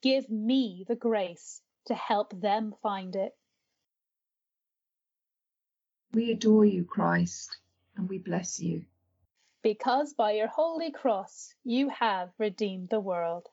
give 0.00 0.30
me 0.30 0.86
the 0.88 0.96
grace 0.96 1.60
to 1.84 1.94
help 1.94 2.32
them 2.40 2.74
find 2.82 3.14
it. 3.14 3.36
We 6.14 6.32
adore 6.32 6.64
you, 6.64 6.86
Christ, 6.86 7.58
and 7.94 8.08
we 8.08 8.16
bless 8.16 8.58
you. 8.58 8.86
Because 9.60 10.14
by 10.14 10.32
your 10.32 10.48
holy 10.48 10.90
cross 10.90 11.54
you 11.62 11.90
have 11.90 12.32
redeemed 12.38 12.88
the 12.88 13.00
world. 13.00 13.50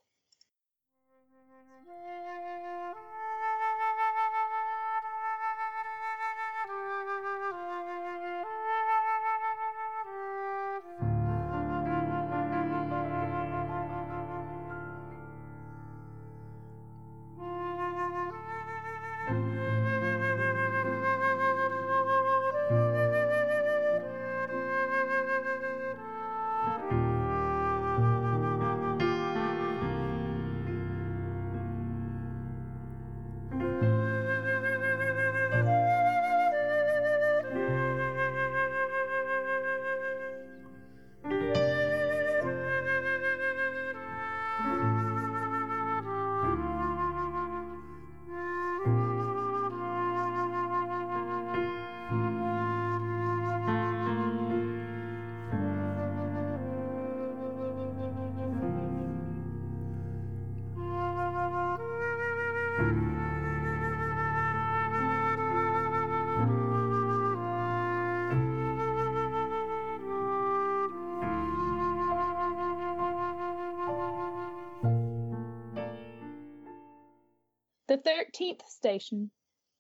The 77.96 78.02
thirteenth 78.02 78.68
station 78.68 79.32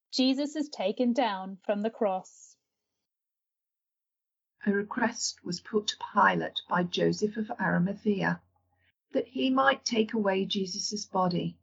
Jesus 0.10 0.56
is 0.56 0.70
taken 0.70 1.12
down 1.12 1.58
from 1.66 1.82
the 1.82 1.90
cross. 1.90 2.56
A 4.66 4.72
request 4.72 5.44
was 5.44 5.60
put 5.60 5.88
to 5.88 5.98
Pilate 6.14 6.62
by 6.70 6.84
Joseph 6.84 7.36
of 7.36 7.52
Arimathea 7.60 8.40
that 9.12 9.28
he 9.28 9.50
might 9.50 9.84
take 9.84 10.14
away 10.14 10.46
Jesus' 10.46 11.04
body, 11.04 11.58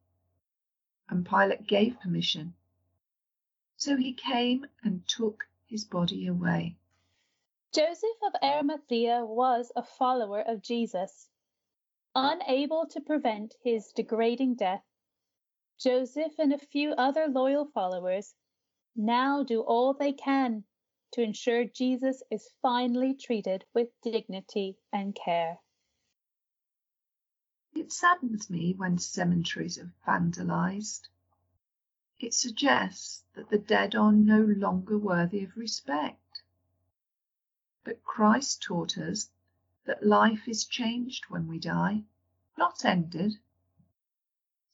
and 1.08 1.24
Pilate 1.24 1.66
gave 1.66 1.98
permission. 1.98 2.52
So 3.78 3.96
he 3.96 4.12
came 4.12 4.66
and 4.84 5.08
took 5.08 5.48
his 5.64 5.86
body 5.86 6.26
away. 6.26 6.76
Joseph 7.72 8.22
of 8.26 8.34
Arimathea 8.42 9.24
was 9.24 9.72
a 9.74 9.82
follower 9.82 10.42
of 10.42 10.60
Jesus. 10.60 11.30
Unable 12.14 12.84
to 12.88 13.00
prevent 13.00 13.54
his 13.64 13.90
degrading 13.92 14.56
death, 14.56 14.84
Joseph 15.78 16.38
and 16.38 16.52
a 16.52 16.58
few 16.58 16.92
other 16.92 17.26
loyal 17.28 17.66
followers 17.66 18.34
now 18.94 19.42
do 19.42 19.60
all 19.60 19.94
they 19.94 20.12
can 20.12 20.64
to 21.12 21.22
ensure 21.22 21.64
Jesus 21.64 22.22
is 22.30 22.52
finally 22.62 23.14
treated 23.14 23.64
with 23.74 23.88
dignity 24.02 24.78
and 24.92 25.14
care. 25.14 25.58
It 27.74 27.92
saddens 27.92 28.50
me 28.50 28.74
when 28.74 28.98
cemeteries 28.98 29.78
are 29.78 29.92
vandalized. 30.06 31.08
It 32.18 32.34
suggests 32.34 33.24
that 33.34 33.48
the 33.48 33.58
dead 33.58 33.94
are 33.94 34.12
no 34.12 34.40
longer 34.40 34.98
worthy 34.98 35.44
of 35.44 35.56
respect. 35.56 36.42
But 37.84 38.04
Christ 38.04 38.62
taught 38.62 38.96
us 38.98 39.30
that 39.84 40.06
life 40.06 40.46
is 40.46 40.64
changed 40.64 41.24
when 41.28 41.48
we 41.48 41.58
die, 41.58 42.04
not 42.56 42.84
ended. 42.84 43.38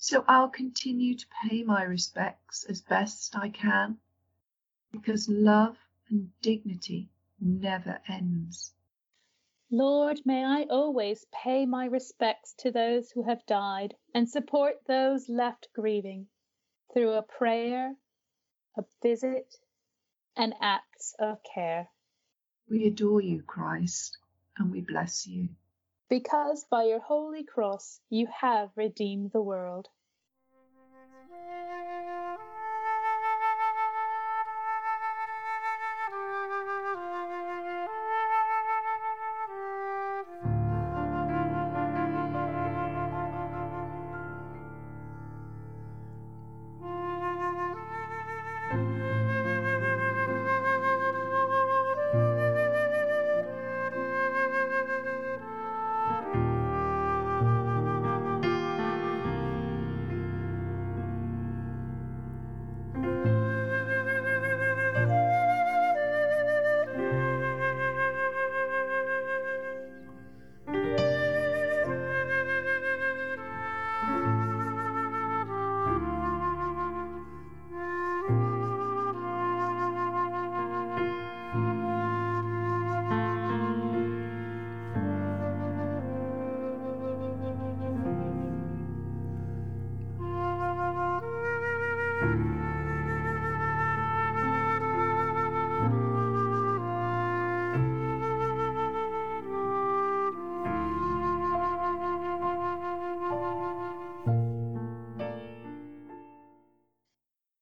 So 0.00 0.24
I'll 0.28 0.48
continue 0.48 1.16
to 1.16 1.26
pay 1.42 1.64
my 1.64 1.82
respects 1.82 2.64
as 2.68 2.80
best 2.80 3.34
I 3.36 3.48
can, 3.48 3.98
because 4.92 5.28
love 5.28 5.76
and 6.08 6.30
dignity 6.40 7.10
never 7.40 8.00
ends. 8.06 8.72
Lord, 9.72 10.20
may 10.24 10.44
I 10.44 10.62
always 10.70 11.26
pay 11.32 11.66
my 11.66 11.86
respects 11.86 12.54
to 12.58 12.70
those 12.70 13.10
who 13.10 13.24
have 13.24 13.44
died 13.46 13.96
and 14.14 14.28
support 14.28 14.76
those 14.86 15.28
left 15.28 15.68
grieving 15.74 16.28
through 16.94 17.14
a 17.14 17.22
prayer, 17.22 17.96
a 18.76 18.84
visit, 19.02 19.56
and 20.36 20.54
acts 20.60 21.16
of 21.18 21.42
care. 21.42 21.90
We 22.70 22.86
adore 22.86 23.20
you, 23.20 23.42
Christ, 23.42 24.16
and 24.56 24.70
we 24.70 24.80
bless 24.80 25.26
you 25.26 25.48
because 26.08 26.64
by 26.70 26.84
your 26.84 27.00
holy 27.00 27.44
cross 27.44 28.00
you 28.08 28.26
have 28.40 28.70
redeemed 28.76 29.30
the 29.32 29.42
world. 29.42 29.88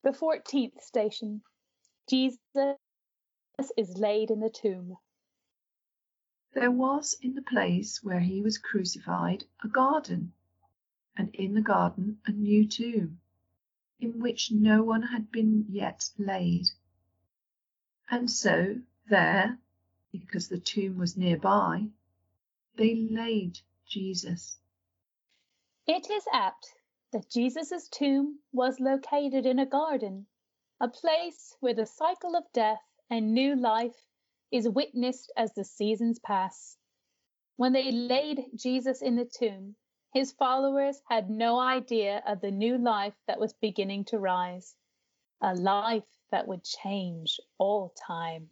The 0.06 0.12
14th 0.12 0.82
station 0.82 1.42
Jesus 2.08 2.38
is 3.76 3.98
laid 3.98 4.30
in 4.30 4.38
the 4.38 4.48
tomb. 4.48 4.98
There 6.52 6.70
was 6.70 7.16
in 7.20 7.34
the 7.34 7.42
place 7.42 8.04
where 8.04 8.20
he 8.20 8.40
was 8.40 8.56
crucified 8.56 9.46
a 9.64 9.68
garden, 9.68 10.32
and 11.16 11.34
in 11.34 11.54
the 11.54 11.60
garden 11.60 12.20
a 12.24 12.30
new 12.30 12.68
tomb, 12.68 13.18
in 13.98 14.20
which 14.20 14.52
no 14.52 14.84
one 14.84 15.02
had 15.02 15.32
been 15.32 15.66
yet 15.68 16.08
laid. 16.16 16.66
And 18.08 18.30
so 18.30 18.80
there, 19.08 19.58
because 20.12 20.46
the 20.46 20.60
tomb 20.60 20.98
was 20.98 21.16
nearby, 21.16 21.88
they 22.76 22.94
laid 22.94 23.58
Jesus. 23.84 24.60
It 25.88 26.08
is 26.08 26.28
apt 26.32 26.75
that 27.16 27.30
Jesus' 27.30 27.88
tomb 27.88 28.38
was 28.52 28.78
located 28.78 29.46
in 29.46 29.58
a 29.58 29.64
garden, 29.64 30.26
a 30.80 30.86
place 30.86 31.56
where 31.60 31.72
the 31.72 31.86
cycle 31.86 32.36
of 32.36 32.44
death 32.52 32.82
and 33.08 33.32
new 33.32 33.56
life 33.56 33.96
is 34.52 34.68
witnessed 34.68 35.32
as 35.34 35.50
the 35.54 35.64
seasons 35.64 36.18
pass. 36.18 36.76
When 37.56 37.72
they 37.72 37.90
laid 37.90 38.44
Jesus 38.54 39.00
in 39.00 39.16
the 39.16 39.24
tomb, 39.24 39.76
his 40.12 40.32
followers 40.32 41.00
had 41.08 41.30
no 41.30 41.58
idea 41.58 42.22
of 42.26 42.42
the 42.42 42.50
new 42.50 42.76
life 42.76 43.14
that 43.26 43.40
was 43.40 43.54
beginning 43.62 44.04
to 44.08 44.18
rise, 44.18 44.76
a 45.40 45.54
life 45.54 46.04
that 46.32 46.46
would 46.46 46.64
change 46.64 47.40
all 47.56 47.94
time. 48.06 48.50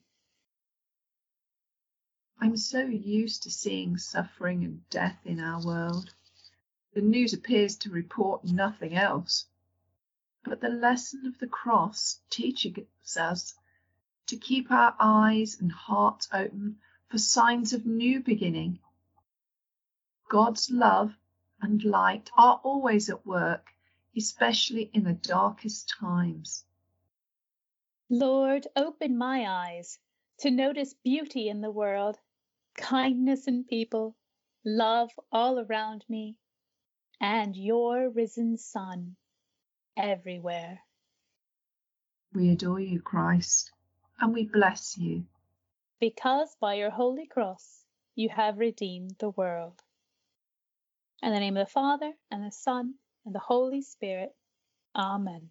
I'm 2.40 2.56
so 2.56 2.80
used 2.80 3.42
to 3.42 3.50
seeing 3.50 3.98
suffering 3.98 4.64
and 4.64 4.88
death 4.88 5.18
in 5.26 5.38
our 5.38 5.62
world. 5.62 6.14
The 6.94 7.02
news 7.02 7.32
appears 7.32 7.76
to 7.78 7.90
report 7.90 8.44
nothing 8.44 8.94
else. 8.94 9.46
But 10.44 10.60
the 10.60 10.68
lesson 10.68 11.26
of 11.26 11.36
the 11.38 11.48
cross 11.48 12.20
teaches 12.30 12.76
us 13.16 13.54
to 14.26 14.36
keep 14.36 14.70
our 14.70 14.94
eyes 15.00 15.60
and 15.60 15.72
hearts 15.72 16.28
open 16.32 16.78
for 17.08 17.18
signs 17.18 17.72
of 17.72 17.84
new 17.84 18.20
beginning. 18.20 18.78
God's 20.28 20.70
love 20.70 21.16
and 21.60 21.82
light 21.82 22.30
are 22.36 22.60
always 22.62 23.10
at 23.10 23.26
work, 23.26 23.74
especially 24.16 24.88
in 24.92 25.02
the 25.02 25.14
darkest 25.14 25.88
times. 25.88 26.64
Lord, 28.08 28.68
open 28.76 29.18
my 29.18 29.48
eyes 29.48 29.98
to 30.38 30.50
notice 30.50 30.94
beauty 30.94 31.48
in 31.48 31.60
the 31.60 31.72
world, 31.72 32.20
kindness 32.74 33.48
in 33.48 33.64
people, 33.64 34.14
love 34.64 35.10
all 35.32 35.58
around 35.58 36.04
me, 36.08 36.36
and 37.20 37.56
your 37.56 38.10
risen 38.10 38.56
Son 38.56 39.16
everywhere. 39.96 40.80
We 42.32 42.50
adore 42.50 42.80
you, 42.80 43.00
Christ 43.00 43.70
and 44.20 44.32
we 44.32 44.44
bless 44.44 44.96
you. 44.98 45.24
Because 46.00 46.56
by 46.60 46.74
your 46.74 46.90
holy 46.90 47.26
cross 47.26 47.84
you 48.14 48.28
have 48.28 48.58
redeemed 48.58 49.16
the 49.18 49.30
world. 49.30 49.80
In 51.22 51.32
the 51.32 51.40
name 51.40 51.56
of 51.56 51.66
the 51.66 51.72
Father, 51.72 52.12
and 52.30 52.44
the 52.44 52.52
Son, 52.52 52.94
and 53.24 53.34
the 53.34 53.40
Holy 53.40 53.80
Spirit. 53.82 54.30
Amen. 54.94 55.50